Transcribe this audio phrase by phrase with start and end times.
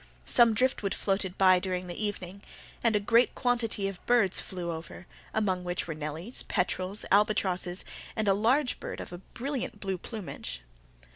[0.25, 2.41] Some driftwood floated by during the evening,
[2.83, 7.85] and a great quantity of birds flew over, among which were nellies, peterels, albatrosses,
[8.15, 10.63] and a large bird of a brilliant blue plumage.